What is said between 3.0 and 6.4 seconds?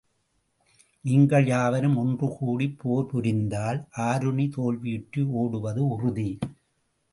புரிந்தால், ஆருணி தோல்வியுற்று ஓடுவது உறுதி.